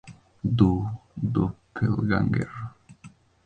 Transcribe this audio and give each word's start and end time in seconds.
Du 0.59 0.71
Doppelgänger! 1.15 2.49